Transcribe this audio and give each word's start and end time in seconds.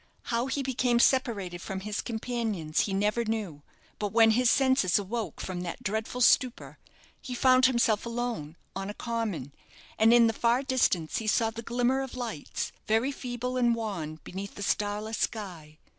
How 0.33 0.47
he 0.47 0.63
became 0.63 0.97
separated 0.97 1.61
from 1.61 1.81
his 1.81 2.01
companions 2.01 2.79
he 2.79 2.91
never 2.95 3.23
knew; 3.23 3.61
but 3.99 4.11
when 4.11 4.31
his 4.31 4.49
senses 4.49 4.97
awoke 4.97 5.39
from 5.39 5.61
that 5.61 5.83
dreadful 5.83 6.21
stupor, 6.21 6.79
he 7.21 7.35
found 7.35 7.67
himself 7.67 8.03
alone, 8.03 8.55
on 8.75 8.89
a 8.89 8.95
common, 8.95 9.53
and 9.99 10.11
in 10.11 10.25
the 10.25 10.33
far 10.33 10.63
distance 10.63 11.17
he 11.17 11.27
saw 11.27 11.51
the 11.51 11.61
glimmer 11.61 12.01
of 12.01 12.15
lights 12.15 12.71
very 12.87 13.11
feeble 13.11 13.57
and 13.57 13.75
wan 13.75 14.15
beneath 14.23 14.55
the 14.55 14.63
starless 14.63 15.19
sky. 15.19 15.77